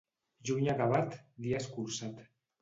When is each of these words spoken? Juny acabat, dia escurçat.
Juny 0.49 0.69
acabat, 0.73 1.17
dia 1.45 1.61
escurçat. 1.65 2.27